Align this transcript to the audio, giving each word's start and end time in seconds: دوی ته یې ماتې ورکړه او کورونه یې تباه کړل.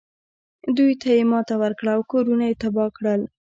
دوی 0.77 0.93
ته 1.01 1.07
یې 1.17 1.23
ماتې 1.31 1.55
ورکړه 1.61 1.91
او 1.95 2.01
کورونه 2.11 2.43
یې 2.49 2.55
تباه 2.61 2.89
کړل. 2.97 3.21